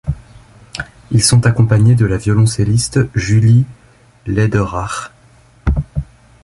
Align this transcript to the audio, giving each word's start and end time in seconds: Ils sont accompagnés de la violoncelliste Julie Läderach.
Ils 1.11 1.21
sont 1.21 1.45
accompagnés 1.45 1.93
de 1.93 2.07
la 2.07 2.17
violoncelliste 2.17 3.01
Julie 3.13 3.67
Läderach. 4.25 5.11